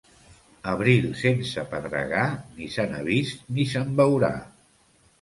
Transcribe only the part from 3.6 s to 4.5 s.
se'n veurà.